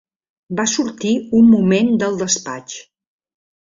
[0.59, 1.13] Va sortir
[1.43, 2.85] un moment del despatx.